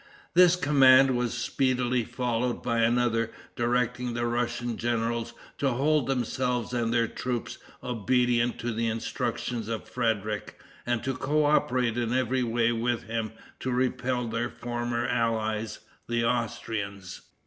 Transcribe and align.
This 0.33 0.55
command 0.55 1.15
was 1.15 1.35
speedily 1.37 2.03
followed 2.03 2.63
by 2.63 2.79
another, 2.79 3.29
directing 3.55 4.15
the 4.15 4.25
Russian 4.25 4.75
generals 4.75 5.35
to 5.59 5.69
hold 5.69 6.07
themselves 6.07 6.73
and 6.73 6.91
their 6.91 7.07
troops 7.07 7.59
obedient 7.83 8.57
to 8.61 8.73
the 8.73 8.87
instructions 8.87 9.67
of 9.67 9.87
Frederic, 9.87 10.59
and 10.87 11.03
to 11.03 11.13
coöperate 11.13 11.97
in 11.97 12.13
every 12.15 12.41
way 12.41 12.71
with 12.71 13.03
him 13.03 13.33
to 13.59 13.69
repel 13.69 14.27
their 14.27 14.49
former 14.49 15.05
allies, 15.05 15.81
the 16.09 16.25
Austrians. 16.25 17.21